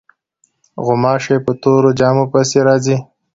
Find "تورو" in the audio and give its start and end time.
1.61-1.89